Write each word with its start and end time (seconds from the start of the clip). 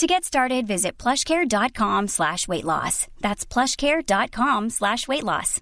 To 0.00 0.06
get 0.06 0.24
started, 0.24 0.66
visit 0.66 0.96
plushcare.com 0.96 2.08
slash 2.08 2.48
weight 2.48 2.64
loss. 2.64 3.06
That's 3.20 3.44
plushcare.com 3.44 4.70
slash 4.70 5.06
weight 5.06 5.24
loss. 5.24 5.60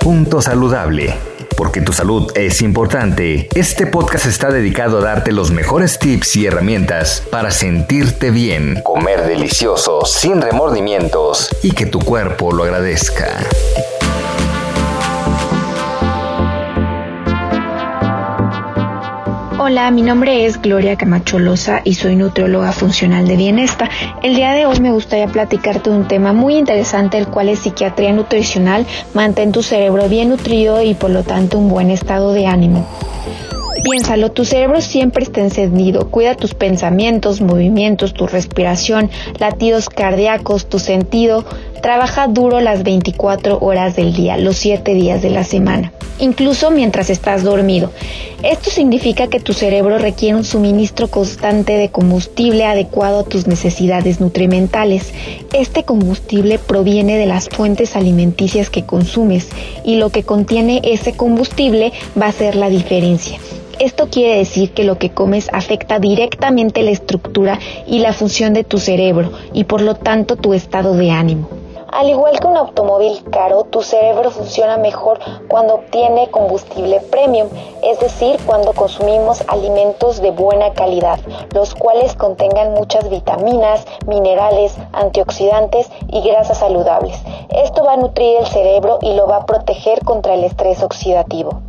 Punto 0.00 0.42
saludable. 0.42 1.14
Porque 1.56 1.82
tu 1.82 1.92
salud 1.92 2.36
es 2.36 2.62
importante, 2.62 3.48
este 3.54 3.86
podcast 3.86 4.26
está 4.26 4.50
dedicado 4.50 4.98
a 4.98 5.02
darte 5.02 5.30
los 5.30 5.52
mejores 5.52 6.00
tips 6.00 6.34
y 6.34 6.46
herramientas 6.46 7.22
para 7.30 7.52
sentirte 7.52 8.32
bien, 8.32 8.82
comer 8.82 9.24
delicioso, 9.24 10.04
sin 10.04 10.42
remordimientos 10.42 11.48
y 11.62 11.70
que 11.70 11.86
tu 11.86 12.00
cuerpo 12.00 12.50
lo 12.50 12.64
agradezca. 12.64 13.38
Hola, 19.70 19.92
mi 19.92 20.02
nombre 20.02 20.46
es 20.46 20.60
Gloria 20.60 20.96
Camacholosa 20.96 21.80
y 21.84 21.94
soy 21.94 22.16
nutrióloga 22.16 22.72
funcional 22.72 23.28
de 23.28 23.36
Bienesta. 23.36 23.88
El 24.20 24.34
día 24.34 24.50
de 24.50 24.66
hoy 24.66 24.80
me 24.80 24.90
gustaría 24.90 25.28
platicarte 25.28 25.90
de 25.90 25.96
un 25.96 26.08
tema 26.08 26.32
muy 26.32 26.56
interesante, 26.56 27.18
el 27.18 27.28
cual 27.28 27.48
es 27.48 27.60
psiquiatría 27.60 28.12
nutricional. 28.12 28.84
Mantén 29.14 29.52
tu 29.52 29.62
cerebro 29.62 30.08
bien 30.08 30.30
nutrido 30.30 30.82
y 30.82 30.94
por 30.94 31.10
lo 31.10 31.22
tanto 31.22 31.56
un 31.56 31.68
buen 31.68 31.90
estado 31.90 32.32
de 32.32 32.48
ánimo. 32.48 32.84
Piénsalo, 33.84 34.32
tu 34.32 34.44
cerebro 34.44 34.80
siempre 34.80 35.22
está 35.22 35.40
encendido. 35.40 36.10
Cuida 36.10 36.34
tus 36.34 36.52
pensamientos, 36.52 37.40
movimientos, 37.40 38.12
tu 38.12 38.26
respiración, 38.26 39.08
latidos 39.38 39.88
cardíacos, 39.88 40.68
tu 40.68 40.80
sentido. 40.80 41.44
Trabaja 41.82 42.28
duro 42.28 42.60
las 42.60 42.82
24 42.82 43.58
horas 43.60 43.96
del 43.96 44.12
día, 44.12 44.36
los 44.36 44.56
7 44.56 44.92
días 44.92 45.22
de 45.22 45.30
la 45.30 45.44
semana, 45.44 45.92
incluso 46.18 46.70
mientras 46.70 47.08
estás 47.08 47.42
dormido. 47.42 47.90
Esto 48.42 48.70
significa 48.70 49.28
que 49.28 49.40
tu 49.40 49.54
cerebro 49.54 49.96
requiere 49.96 50.36
un 50.36 50.44
suministro 50.44 51.08
constante 51.08 51.78
de 51.78 51.88
combustible 51.88 52.66
adecuado 52.66 53.20
a 53.20 53.24
tus 53.24 53.46
necesidades 53.46 54.20
nutrimentales. 54.20 55.14
Este 55.54 55.84
combustible 55.84 56.58
proviene 56.58 57.16
de 57.16 57.26
las 57.26 57.48
fuentes 57.48 57.96
alimenticias 57.96 58.68
que 58.68 58.84
consumes 58.84 59.48
y 59.82 59.96
lo 59.96 60.10
que 60.10 60.22
contiene 60.22 60.82
ese 60.84 61.14
combustible 61.14 61.92
va 62.20 62.26
a 62.26 62.32
ser 62.32 62.56
la 62.56 62.68
diferencia. 62.68 63.38
Esto 63.78 64.08
quiere 64.10 64.36
decir 64.36 64.72
que 64.72 64.84
lo 64.84 64.98
que 64.98 65.08
comes 65.08 65.48
afecta 65.54 65.98
directamente 65.98 66.82
la 66.82 66.90
estructura 66.90 67.58
y 67.86 68.00
la 68.00 68.12
función 68.12 68.52
de 68.52 68.64
tu 68.64 68.76
cerebro 68.76 69.32
y 69.54 69.64
por 69.64 69.80
lo 69.80 69.94
tanto 69.94 70.36
tu 70.36 70.52
estado 70.52 70.94
de 70.94 71.10
ánimo. 71.10 71.59
Al 71.92 72.08
igual 72.08 72.38
que 72.38 72.46
un 72.46 72.56
automóvil 72.56 73.24
caro, 73.30 73.64
tu 73.64 73.82
cerebro 73.82 74.30
funciona 74.30 74.76
mejor 74.76 75.18
cuando 75.48 75.74
obtiene 75.74 76.30
combustible 76.30 77.00
premium, 77.00 77.48
es 77.82 77.98
decir, 77.98 78.38
cuando 78.46 78.72
consumimos 78.74 79.42
alimentos 79.48 80.22
de 80.22 80.30
buena 80.30 80.72
calidad, 80.72 81.18
los 81.52 81.74
cuales 81.74 82.14
contengan 82.14 82.74
muchas 82.74 83.10
vitaminas, 83.10 83.84
minerales, 84.06 84.76
antioxidantes 84.92 85.90
y 86.08 86.20
grasas 86.22 86.58
saludables. 86.58 87.20
Esto 87.48 87.84
va 87.84 87.94
a 87.94 87.96
nutrir 87.96 88.36
el 88.38 88.46
cerebro 88.46 88.98
y 89.02 89.14
lo 89.14 89.26
va 89.26 89.38
a 89.38 89.46
proteger 89.46 90.04
contra 90.04 90.34
el 90.34 90.44
estrés 90.44 90.84
oxidativo. 90.84 91.60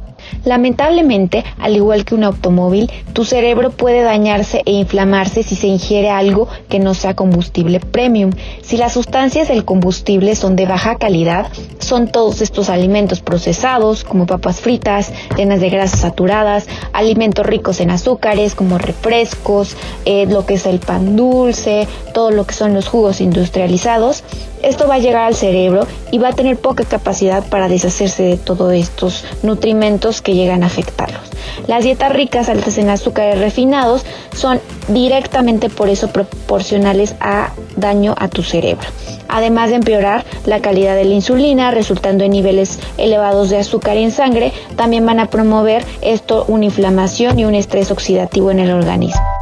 Lamentablemente, 0.44 1.44
al 1.60 1.76
igual 1.76 2.04
que 2.04 2.16
un 2.16 2.24
automóvil, 2.24 2.92
tu 3.14 3.26
cerebro 3.26 3.72
puede 3.72 4.02
dañarse 4.02 4.64
e 4.66 4.72
inflamarse 4.72 5.44
si 5.44 5.56
se 5.56 5.68
ingiere 5.68 6.10
algo 6.10 6.48
que 6.68 6.80
no 6.80 6.94
sea 6.94 7.16
combustible 7.16 7.80
premium. 7.80 8.32
Si 8.62 8.78
las 8.78 8.94
sustancias 8.94 9.48
del 9.48 9.66
combustible 9.66 10.36
son 10.36 10.56
de 10.56 10.66
baja 10.66 10.96
calidad, 10.96 11.48
son 11.80 12.12
todos 12.12 12.42
estos 12.42 12.70
alimentos 12.70 13.22
procesados, 13.22 14.04
como 14.04 14.26
papas 14.26 14.62
fritas, 14.62 15.12
llenas 15.38 15.62
de 15.62 15.70
grasas 15.70 16.02
saturadas, 16.02 16.68
alimentos 16.94 17.46
ricos 17.46 17.80
en 17.80 17.92
azúcares, 17.92 18.56
como 18.56 18.78
refrescos, 18.78 19.76
eh, 20.06 20.26
lo 20.26 20.46
que 20.46 20.56
es 20.56 20.66
el 20.66 20.80
pan 20.80 21.16
dulce, 21.16 21.88
todo 22.14 22.32
lo 22.32 22.46
que 22.46 22.54
son 22.54 22.74
los 22.74 22.88
jugos 22.88 23.22
industrializados, 23.22 24.24
esto 24.64 24.88
va 24.88 24.96
a 24.96 25.00
llegar 25.00 25.24
al 25.24 25.36
cerebro 25.36 25.88
y 26.12 26.20
va 26.20 26.30
a 26.30 26.34
tener 26.34 26.58
poca 26.58 26.84
capacidad 26.84 27.44
para 27.48 27.68
deshacerse 27.68 28.24
de 28.24 28.38
todos 28.38 28.74
estos 28.74 29.26
nutrimentos 29.42 30.22
que 30.22 30.31
llegan 30.34 30.64
a 30.64 30.68
afectarlos. 30.68 31.22
Las 31.68 31.84
dietas 31.84 32.12
ricas, 32.12 32.50
altas 32.50 32.78
en 32.78 32.90
azúcares 32.90 33.40
refinados, 33.40 34.04
son 34.36 34.60
directamente 34.88 35.70
por 35.70 35.90
eso 35.90 36.12
proporcionales 36.12 37.16
a 37.20 37.52
daño 37.76 38.16
a 38.18 38.28
tu 38.28 38.44
cerebro. 38.44 38.88
Además 39.28 39.70
de 39.70 39.78
empeorar 39.78 40.26
la 40.46 40.62
calidad 40.62 40.96
de 40.96 41.06
la 41.06 41.14
insulina, 41.14 41.72
resultando 41.72 42.24
en 42.24 42.32
niveles 42.32 42.80
elevados 42.98 43.50
de 43.50 43.58
azúcar 43.58 43.98
en 43.98 44.12
sangre, 44.12 44.52
también 44.76 45.06
van 45.06 45.20
a 45.20 45.30
promover 45.30 45.86
esto 46.02 46.46
una 46.48 46.66
inflamación 46.66 47.40
y 47.40 47.46
un 47.46 47.56
estrés 47.56 47.92
oxidativo 47.92 48.52
en 48.52 48.60
el 48.60 48.72
organismo. 48.72 49.41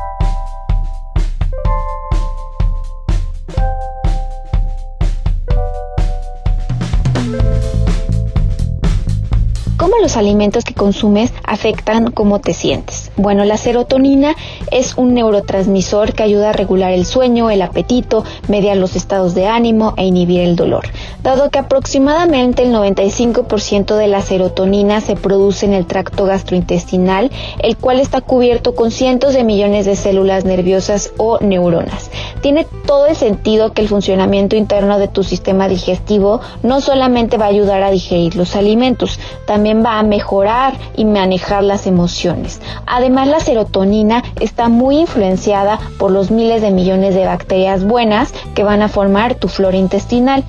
¿Cómo 9.99 10.07
los 10.07 10.15
alimentos 10.15 10.63
que 10.63 10.73
consumes 10.73 11.33
afectan 11.43 12.11
cómo 12.11 12.39
te 12.39 12.53
sientes? 12.53 13.11
Bueno, 13.17 13.43
la 13.43 13.57
serotonina 13.57 14.33
es 14.71 14.97
un 14.97 15.13
neurotransmisor 15.13 16.13
que 16.13 16.23
ayuda 16.23 16.51
a 16.51 16.53
regular 16.53 16.93
el 16.93 17.05
sueño, 17.05 17.49
el 17.49 17.61
apetito, 17.61 18.23
mediar 18.47 18.77
los 18.77 18.95
estados 18.95 19.35
de 19.35 19.47
ánimo 19.47 19.95
e 19.97 20.05
inhibir 20.05 20.39
el 20.39 20.55
dolor. 20.55 20.85
Dado 21.21 21.49
que 21.49 21.59
aproximadamente 21.59 22.63
el 22.63 22.73
95% 22.73 23.97
de 23.97 24.07
la 24.07 24.21
serotonina 24.21 25.01
se 25.01 25.17
produce 25.17 25.65
en 25.65 25.73
el 25.73 25.85
tracto 25.85 26.23
gastrointestinal, 26.23 27.29
el 27.61 27.75
cual 27.75 27.99
está 27.99 28.21
cubierto 28.21 28.75
con 28.75 28.91
cientos 28.91 29.33
de 29.33 29.43
millones 29.43 29.85
de 29.85 29.97
células 29.97 30.45
nerviosas 30.45 31.11
o 31.17 31.39
neuronas. 31.41 32.09
Tiene 32.41 32.65
todo 32.85 33.07
el 33.07 33.17
sentido 33.17 33.73
que 33.73 33.81
el 33.81 33.89
funcionamiento 33.89 34.55
interno 34.55 34.97
de 34.97 35.09
tu 35.09 35.25
sistema 35.25 35.67
digestivo 35.67 36.39
no 36.63 36.79
solamente 36.79 37.37
va 37.37 37.45
a 37.47 37.49
ayudar 37.49 37.83
a 37.83 37.91
digerir 37.91 38.37
los 38.37 38.55
alimentos, 38.55 39.19
también 39.45 39.83
va 39.83 39.88
a 39.97 40.03
mejorar 40.03 40.77
y 40.95 41.05
manejar 41.05 41.63
las 41.63 41.87
emociones. 41.87 42.61
Además, 42.85 43.27
la 43.27 43.39
serotonina 43.39 44.23
está 44.39 44.69
muy 44.69 44.99
influenciada 44.99 45.79
por 45.97 46.11
los 46.11 46.29
miles 46.29 46.61
de 46.61 46.71
millones 46.71 47.15
de 47.15 47.25
bacterias 47.25 47.83
buenas 47.83 48.33
que 48.53 48.63
van 48.63 48.81
a 48.81 48.89
formar 48.89 49.35
tu 49.35 49.47
flora 49.47 49.77
intestinal. 49.77 50.43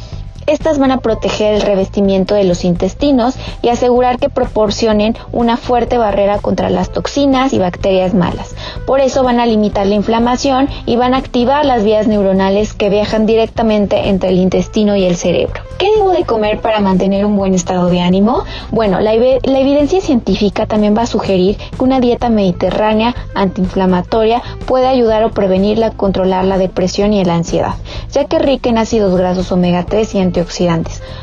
Estas 0.50 0.80
van 0.80 0.90
a 0.90 0.98
proteger 0.98 1.54
el 1.54 1.60
revestimiento 1.60 2.34
de 2.34 2.42
los 2.42 2.64
intestinos 2.64 3.36
y 3.62 3.68
asegurar 3.68 4.18
que 4.18 4.28
proporcionen 4.28 5.16
una 5.30 5.56
fuerte 5.56 5.96
barrera 5.96 6.38
contra 6.38 6.70
las 6.70 6.90
toxinas 6.90 7.52
y 7.52 7.60
bacterias 7.60 8.14
malas. 8.14 8.56
Por 8.84 8.98
eso 8.98 9.22
van 9.22 9.38
a 9.38 9.46
limitar 9.46 9.86
la 9.86 9.94
inflamación 9.94 10.68
y 10.86 10.96
van 10.96 11.14
a 11.14 11.18
activar 11.18 11.64
las 11.64 11.84
vías 11.84 12.08
neuronales 12.08 12.74
que 12.74 12.90
viajan 12.90 13.26
directamente 13.26 14.08
entre 14.08 14.30
el 14.30 14.38
intestino 14.38 14.96
y 14.96 15.04
el 15.04 15.14
cerebro. 15.14 15.62
¿Qué 15.78 15.88
debo 15.96 16.10
de 16.10 16.24
comer 16.24 16.60
para 16.60 16.80
mantener 16.80 17.24
un 17.24 17.36
buen 17.36 17.54
estado 17.54 17.88
de 17.88 18.00
ánimo? 18.00 18.42
Bueno, 18.72 18.98
la, 18.98 19.14
evidencia 19.14 20.00
científica 20.00 20.66
también 20.66 20.96
va 20.96 21.02
a 21.02 21.06
sugerir 21.06 21.56
que 21.56 21.84
una 21.84 22.00
dieta 22.00 22.28
mediterránea 22.28 23.14
antiinflamatoria 23.34 24.42
puede 24.66 24.88
ayudar 24.88 25.22
o 25.22 25.30
prevenir 25.30 25.78
la 25.78 25.92
controlar 25.92 26.44
la 26.44 26.58
depresión 26.58 27.12
y 27.12 27.24
la 27.24 27.36
ansiedad, 27.36 27.74
ya 28.10 28.24
que 28.24 28.40
rica 28.40 28.68
en 28.68 28.78
ácidos 28.78 29.16
grasos 29.16 29.52
omega 29.52 29.86
3 29.86 30.16
y 30.16 30.18
antioxidantes. 30.18 30.39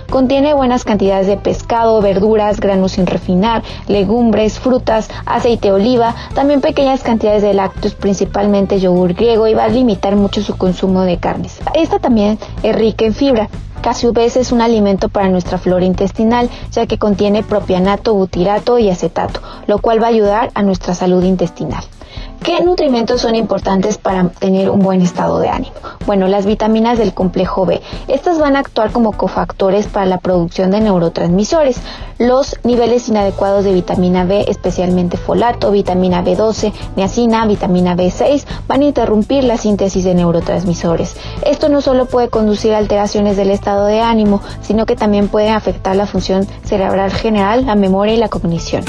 Contiene 0.09 0.53
buenas 0.53 0.83
cantidades 0.83 1.27
de 1.27 1.37
pescado, 1.37 2.01
verduras, 2.01 2.59
granos 2.59 2.93
sin 2.93 3.05
refinar, 3.05 3.63
legumbres, 3.87 4.59
frutas, 4.59 5.09
aceite 5.25 5.69
de 5.69 5.73
oliva, 5.73 6.15
también 6.33 6.61
pequeñas 6.61 7.03
cantidades 7.03 7.41
de 7.41 7.53
lácteos, 7.53 7.95
principalmente 7.95 8.79
yogur 8.79 9.13
griego, 9.13 9.47
y 9.47 9.53
va 9.53 9.65
a 9.65 9.69
limitar 9.69 10.15
mucho 10.15 10.41
su 10.41 10.57
consumo 10.57 11.01
de 11.01 11.17
carnes. 11.17 11.59
Esta 11.73 11.99
también 11.99 12.39
es 12.63 12.75
rica 12.75 13.05
en 13.05 13.13
fibra, 13.13 13.49
que 13.81 13.89
a 13.89 14.25
es 14.25 14.51
un 14.51 14.61
alimento 14.61 15.09
para 15.09 15.29
nuestra 15.29 15.57
flora 15.57 15.85
intestinal, 15.85 16.49
ya 16.71 16.87
que 16.87 16.97
contiene 16.97 17.43
propianato, 17.43 18.13
butirato 18.13 18.79
y 18.79 18.89
acetato, 18.89 19.39
lo 19.67 19.79
cual 19.79 20.01
va 20.01 20.07
a 20.07 20.09
ayudar 20.09 20.51
a 20.55 20.63
nuestra 20.63 20.93
salud 20.93 21.23
intestinal. 21.23 21.83
¿Qué 22.43 22.63
nutrimentos 22.63 23.21
son 23.21 23.35
importantes 23.35 23.97
para 23.97 24.29
tener 24.29 24.69
un 24.69 24.79
buen 24.79 25.01
estado 25.01 25.39
de 25.39 25.49
ánimo? 25.49 25.75
Bueno, 26.05 26.27
las 26.27 26.45
vitaminas 26.45 26.97
del 26.97 27.13
complejo 27.13 27.65
B. 27.65 27.81
Estas 28.07 28.39
van 28.39 28.55
a 28.55 28.59
actuar 28.59 28.91
como 28.91 29.11
cofactores 29.11 29.87
para 29.87 30.05
la 30.05 30.19
producción 30.19 30.71
de 30.71 30.79
neurotransmisores. 30.79 31.77
Los 32.17 32.57
niveles 32.63 33.09
inadecuados 33.09 33.63
de 33.65 33.73
vitamina 33.73 34.23
B, 34.23 34.45
especialmente 34.47 35.17
folato, 35.17 35.71
vitamina 35.71 36.23
B12, 36.23 36.73
niacina, 36.95 37.45
vitamina 37.45 37.95
B6, 37.95 38.45
van 38.67 38.81
a 38.81 38.85
interrumpir 38.85 39.43
la 39.43 39.57
síntesis 39.57 40.03
de 40.03 40.15
neurotransmisores. 40.15 41.15
Esto 41.45 41.69
no 41.69 41.81
solo 41.81 42.05
puede 42.05 42.29
conducir 42.29 42.73
a 42.73 42.77
alteraciones 42.77 43.35
del 43.35 43.51
estado 43.51 43.85
de 43.85 43.99
ánimo, 43.99 44.41
sino 44.61 44.85
que 44.85 44.95
también 44.95 45.27
puede 45.27 45.49
afectar 45.49 45.95
la 45.95 46.07
función 46.07 46.47
cerebral 46.63 47.11
general, 47.11 47.65
la 47.65 47.75
memoria 47.75 48.13
y 48.13 48.17
la 48.17 48.29
cognición. 48.29 48.83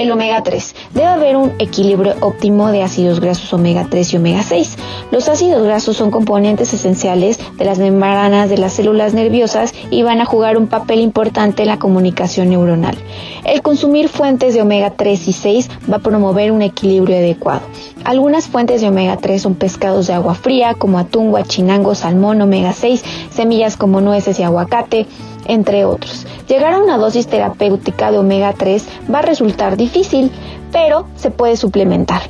El 0.00 0.10
omega 0.10 0.42
3. 0.42 0.74
Debe 0.94 1.06
haber 1.06 1.36
un 1.36 1.52
equilibrio 1.58 2.14
óptimo 2.20 2.70
de 2.72 2.82
ácidos 2.82 3.20
grasos 3.20 3.52
omega 3.52 3.86
3 3.90 4.14
y 4.14 4.16
omega 4.16 4.42
6. 4.42 4.76
Los 5.10 5.28
ácidos 5.28 5.62
grasos 5.62 5.96
son 5.96 6.10
componentes 6.10 6.72
esenciales 6.72 7.38
de 7.58 7.64
las 7.66 7.78
membranas 7.78 8.48
de 8.48 8.56
las 8.56 8.72
células 8.72 9.12
nerviosas 9.12 9.74
y 9.90 10.02
van 10.02 10.20
a 10.20 10.24
jugar 10.24 10.56
un 10.56 10.68
papel 10.68 11.00
importante 11.00 11.62
en 11.62 11.68
la 11.68 11.78
comunicación 11.78 12.48
neuronal. 12.48 12.96
El 13.44 13.60
consumir 13.60 14.08
fuentes 14.08 14.54
de 14.54 14.62
omega 14.62 14.90
3 14.90 15.28
y 15.28 15.32
6 15.32 15.70
va 15.92 15.96
a 15.96 16.00
promover 16.00 16.50
un 16.52 16.62
equilibrio 16.62 17.16
adecuado. 17.16 17.62
Algunas 18.04 18.46
fuentes 18.46 18.80
de 18.80 18.88
omega 18.88 19.18
3 19.18 19.42
son 19.42 19.54
pescados 19.54 20.06
de 20.06 20.14
agua 20.14 20.34
fría 20.34 20.72
como 20.74 20.98
atún, 20.98 21.30
guachinango, 21.30 21.94
salmón, 21.94 22.40
omega 22.40 22.72
6, 22.72 23.04
semillas 23.30 23.76
como 23.76 24.00
nueces 24.00 24.40
y 24.40 24.44
aguacate, 24.44 25.06
entre 25.46 25.84
otros. 25.84 26.26
Llegar 26.48 26.74
a 26.74 26.78
una 26.78 26.98
dosis 26.98 27.26
terapéutica 27.26 28.10
de 28.10 28.18
omega 28.18 28.52
3 28.52 28.84
va 29.12 29.20
a 29.20 29.22
resultar 29.22 29.76
difícil, 29.76 30.30
pero 30.72 31.06
se 31.16 31.30
puede 31.30 31.56
suplementar. 31.56 32.22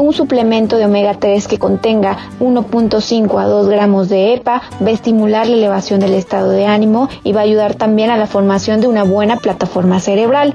Un 0.00 0.12
suplemento 0.12 0.76
de 0.76 0.84
omega 0.84 1.14
3 1.14 1.48
que 1.48 1.58
contenga 1.58 2.16
1.5 2.38 3.40
a 3.40 3.46
2 3.46 3.68
gramos 3.68 4.08
de 4.08 4.34
EPA 4.34 4.62
va 4.80 4.86
a 4.86 4.90
estimular 4.92 5.48
la 5.48 5.56
elevación 5.56 5.98
del 5.98 6.14
estado 6.14 6.50
de 6.50 6.66
ánimo 6.66 7.08
y 7.24 7.32
va 7.32 7.40
a 7.40 7.44
ayudar 7.44 7.74
también 7.74 8.10
a 8.10 8.16
la 8.16 8.28
formación 8.28 8.80
de 8.80 8.86
una 8.86 9.02
buena 9.02 9.38
plataforma 9.38 9.98
cerebral. 9.98 10.54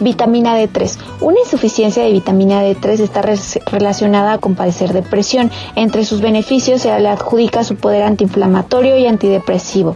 Vitamina 0.00 0.58
D3. 0.58 0.98
Una 1.20 1.38
insuficiencia 1.38 2.02
de 2.02 2.10
vitamina 2.10 2.64
D3 2.64 3.00
está 3.00 3.22
relacionada 3.70 4.38
con 4.38 4.56
padecer 4.56 4.92
depresión. 4.92 5.52
Entre 5.76 6.04
sus 6.04 6.20
beneficios 6.20 6.82
se 6.82 6.98
le 6.98 7.08
adjudica 7.08 7.62
su 7.62 7.76
poder 7.76 8.02
antiinflamatorio 8.02 8.98
y 8.98 9.06
antidepresivo. 9.06 9.94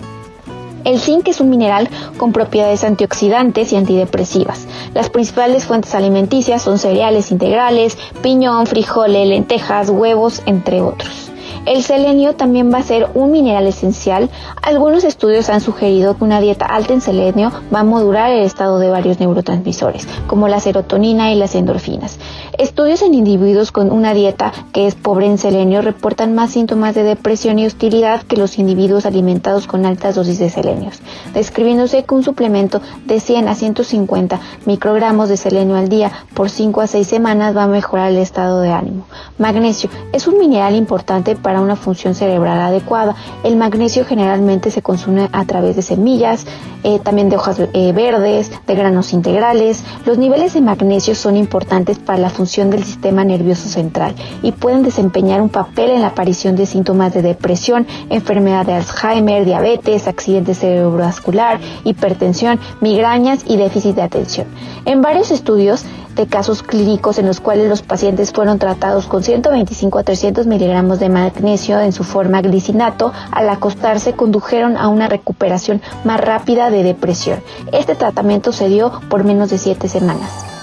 El 0.84 0.98
zinc 0.98 1.28
es 1.28 1.40
un 1.40 1.50
mineral 1.50 1.88
con 2.16 2.32
propiedades 2.32 2.84
antioxidantes 2.84 3.72
y 3.72 3.76
antidepresivas. 3.76 4.66
Las 4.94 5.10
principales 5.10 5.66
fuentes 5.66 5.94
alimenticias 5.94 6.62
son 6.62 6.78
cereales 6.78 7.30
integrales, 7.30 7.98
piñón, 8.22 8.66
frijoles, 8.66 9.28
lentejas, 9.28 9.90
huevos, 9.90 10.42
entre 10.46 10.80
otros. 10.80 11.30
El 11.66 11.82
selenio 11.82 12.34
también 12.34 12.72
va 12.72 12.78
a 12.78 12.82
ser 12.82 13.10
un 13.12 13.32
mineral 13.32 13.66
esencial. 13.66 14.30
Algunos 14.62 15.04
estudios 15.04 15.50
han 15.50 15.60
sugerido 15.60 16.16
que 16.16 16.24
una 16.24 16.40
dieta 16.40 16.64
alta 16.64 16.94
en 16.94 17.02
selenio 17.02 17.52
va 17.72 17.80
a 17.80 17.84
modular 17.84 18.30
el 18.30 18.44
estado 18.44 18.78
de 18.78 18.88
varios 18.88 19.20
neurotransmisores, 19.20 20.08
como 20.26 20.48
la 20.48 20.60
serotonina 20.60 21.32
y 21.32 21.36
las 21.36 21.54
endorfinas. 21.54 22.18
Estudios 22.58 23.02
en 23.02 23.12
individuos 23.12 23.72
con 23.72 23.92
una 23.92 24.14
dieta 24.14 24.52
que 24.72 24.86
es 24.86 24.94
pobre 24.94 25.26
en 25.26 25.36
selenio 25.36 25.82
reportan 25.82 26.34
más 26.34 26.52
síntomas 26.52 26.94
de 26.94 27.02
depresión 27.02 27.58
y 27.58 27.66
hostilidad 27.66 28.22
que 28.22 28.36
los 28.36 28.58
individuos 28.58 29.04
alimentados 29.04 29.66
con 29.66 29.84
altas 29.84 30.14
dosis 30.14 30.38
de 30.38 30.48
selenio, 30.48 30.90
describiéndose 31.34 32.04
que 32.04 32.14
un 32.14 32.22
suplemento 32.22 32.80
de 33.04 33.20
100 33.20 33.48
a 33.48 33.54
150 33.54 34.40
microgramos 34.64 35.28
de 35.28 35.36
selenio 35.36 35.76
al 35.76 35.88
día 35.90 36.10
por 36.32 36.48
5 36.48 36.80
a 36.80 36.86
6 36.86 37.06
semanas 37.06 37.54
va 37.54 37.64
a 37.64 37.68
mejorar 37.68 38.12
el 38.12 38.18
estado 38.18 38.60
de 38.62 38.72
ánimo. 38.72 39.04
Magnesio 39.38 39.90
es 40.12 40.26
un 40.26 40.38
mineral 40.38 40.74
importante 40.74 41.36
para 41.36 41.50
para 41.50 41.62
una 41.62 41.74
función 41.74 42.14
cerebral 42.14 42.60
adecuada. 42.60 43.16
El 43.42 43.56
magnesio 43.56 44.04
generalmente 44.04 44.70
se 44.70 44.82
consume 44.82 45.28
a 45.32 45.44
través 45.46 45.74
de 45.74 45.82
semillas, 45.82 46.46
eh, 46.84 47.00
también 47.00 47.28
de 47.28 47.34
hojas 47.34 47.58
eh, 47.58 47.92
verdes, 47.92 48.52
de 48.68 48.74
granos 48.76 49.12
integrales. 49.12 49.82
Los 50.06 50.16
niveles 50.16 50.54
de 50.54 50.60
magnesio 50.60 51.16
son 51.16 51.36
importantes 51.36 51.98
para 51.98 52.20
la 52.20 52.30
función 52.30 52.39
del 52.40 52.84
sistema 52.84 53.22
nervioso 53.22 53.68
central 53.68 54.14
y 54.42 54.52
pueden 54.52 54.82
desempeñar 54.82 55.42
un 55.42 55.50
papel 55.50 55.90
en 55.90 56.00
la 56.00 56.08
aparición 56.08 56.56
de 56.56 56.64
síntomas 56.64 57.12
de 57.12 57.20
depresión, 57.20 57.86
enfermedad 58.08 58.64
de 58.64 58.72
Alzheimer, 58.72 59.44
diabetes, 59.44 60.08
accidente 60.08 60.54
cerebrovascular, 60.54 61.60
hipertensión, 61.84 62.58
migrañas 62.80 63.40
y 63.46 63.58
déficit 63.58 63.94
de 63.96 64.02
atención. 64.02 64.46
En 64.86 65.02
varios 65.02 65.30
estudios 65.30 65.84
de 66.16 66.26
casos 66.26 66.62
clínicos 66.62 67.18
en 67.18 67.26
los 67.26 67.40
cuales 67.40 67.68
los 67.68 67.82
pacientes 67.82 68.32
fueron 68.32 68.58
tratados 68.58 69.06
con 69.06 69.22
125 69.22 69.98
a 69.98 70.02
300 70.02 70.46
miligramos 70.46 70.98
de 70.98 71.10
magnesio 71.10 71.78
en 71.78 71.92
su 71.92 72.04
forma 72.04 72.40
glicinato, 72.40 73.12
al 73.30 73.48
acostarse 73.50 74.14
condujeron 74.14 74.78
a 74.78 74.88
una 74.88 75.08
recuperación 75.08 75.82
más 76.04 76.20
rápida 76.20 76.70
de 76.70 76.82
depresión. 76.82 77.40
Este 77.72 77.94
tratamiento 77.94 78.52
se 78.52 78.68
dio 78.68 78.92
por 79.10 79.24
menos 79.24 79.50
de 79.50 79.58
7 79.58 79.88
semanas. 79.88 80.59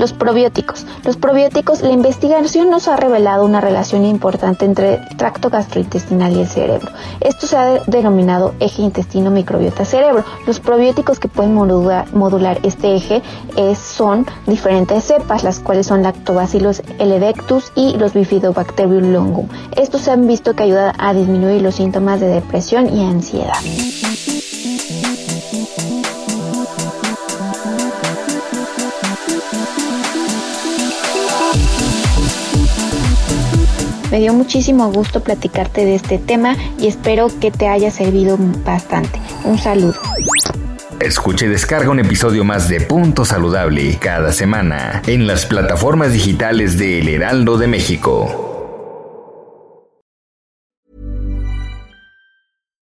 Los 0.00 0.14
probióticos. 0.14 0.86
Los 1.04 1.18
probióticos, 1.18 1.82
la 1.82 1.90
investigación 1.90 2.70
nos 2.70 2.88
ha 2.88 2.96
revelado 2.96 3.44
una 3.44 3.60
relación 3.60 4.06
importante 4.06 4.64
entre 4.64 4.94
el 4.94 5.16
tracto 5.18 5.50
gastrointestinal 5.50 6.32
y 6.32 6.40
el 6.40 6.48
cerebro. 6.48 6.90
Esto 7.20 7.46
se 7.46 7.58
ha 7.58 7.82
denominado 7.86 8.54
eje 8.60 8.80
intestino-microbiota-cerebro. 8.80 10.24
Los 10.46 10.58
probióticos 10.58 11.20
que 11.20 11.28
pueden 11.28 11.52
modular, 11.52 12.58
este 12.62 12.96
eje 12.96 13.20
son 13.76 14.24
diferentes 14.46 15.04
cepas, 15.04 15.44
las 15.44 15.60
cuales 15.60 15.86
son 15.88 16.02
Lactobacillus 16.02 16.80
eledectus 16.98 17.70
y 17.74 17.98
los 17.98 18.14
Bifidobacterium 18.14 19.12
longum. 19.12 19.48
Estos 19.76 20.00
se 20.00 20.12
han 20.12 20.26
visto 20.26 20.54
que 20.54 20.62
ayudan 20.62 20.94
a 20.98 21.12
disminuir 21.12 21.60
los 21.60 21.74
síntomas 21.74 22.20
de 22.20 22.28
depresión 22.28 22.88
y 22.88 23.04
ansiedad. 23.04 23.58
Me 34.10 34.18
dio 34.18 34.34
muchísimo 34.34 34.90
gusto 34.92 35.22
platicarte 35.22 35.84
de 35.84 35.94
este 35.94 36.18
tema 36.18 36.56
y 36.78 36.88
espero 36.88 37.28
que 37.40 37.52
te 37.52 37.68
haya 37.68 37.92
servido 37.92 38.36
bastante. 38.64 39.20
Un 39.44 39.56
saludo. 39.56 39.94
Escuche 41.00 41.46
y 41.46 41.48
descarga 41.48 41.90
un 41.90 42.00
episodio 42.00 42.44
más 42.44 42.68
de 42.68 42.80
Punto 42.80 43.24
Saludable 43.24 43.98
cada 44.00 44.32
semana 44.32 45.00
en 45.06 45.26
las 45.26 45.46
plataformas 45.46 46.12
digitales 46.12 46.76
de 46.76 46.98
El 46.98 47.08
Heraldo 47.08 47.56
de 47.56 47.68
México. 47.68 48.46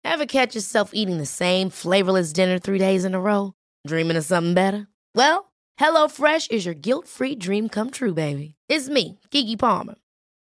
Ever 0.04 0.26
catch 0.26 0.56
yourself 0.56 0.92
eating 0.94 1.18
the 1.18 1.26
same 1.26 1.70
flavorless 1.70 2.32
dinner 2.32 2.58
three 2.60 2.80
days 2.80 3.06
in 3.06 3.16
a 3.16 3.20
row? 3.20 3.54
Dreaming 3.86 4.18
of 4.18 4.24
something 4.24 4.54
better? 4.54 4.88
Well, 5.16 5.52
HelloFresh 5.80 6.52
is 6.52 6.66
your 6.66 6.76
guilt-free 6.76 7.36
dream 7.36 7.70
come 7.70 7.92
true, 7.92 8.14
baby. 8.14 8.56
It's 8.70 8.90
me, 8.90 9.20
Kiki 9.30 9.58
Palmer. 9.58 9.96